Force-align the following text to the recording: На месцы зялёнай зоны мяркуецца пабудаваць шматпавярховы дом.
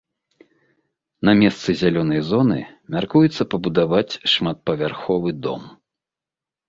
На 1.27 1.31
месцы 1.41 1.69
зялёнай 1.81 2.21
зоны 2.31 2.59
мяркуецца 2.95 3.43
пабудаваць 3.55 4.19
шматпавярховы 4.35 5.29
дом. 5.49 5.61